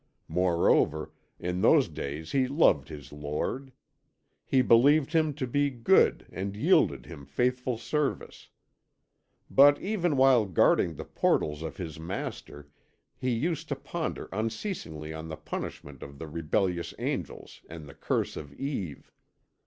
Moreover, 0.27 1.11
in 1.39 1.61
those 1.61 1.87
days 1.87 2.31
he 2.31 2.47
loved 2.47 2.89
his 2.89 3.13
lord. 3.13 3.71
He 4.47 4.63
believed 4.63 5.13
him 5.13 5.31
to 5.35 5.45
be 5.45 5.69
good 5.69 6.25
and 6.31 6.55
yielded 6.55 7.05
him 7.05 7.23
faithful 7.23 7.77
service. 7.77 8.49
But 9.47 9.79
even 9.79 10.17
while 10.17 10.45
guarding 10.47 10.95
the 10.95 11.05
portals 11.05 11.61
of 11.61 11.77
his 11.77 11.99
Master, 11.99 12.67
he 13.15 13.29
used 13.29 13.67
to 13.69 13.75
ponder 13.75 14.27
unceasingly 14.31 15.13
on 15.13 15.27
the 15.27 15.37
punishment 15.37 16.01
of 16.01 16.17
the 16.17 16.25
rebellious 16.27 16.95
angels 16.97 17.61
and 17.69 17.85
the 17.87 17.93
curse 17.93 18.35
of 18.35 18.51
Eve. 18.55 19.11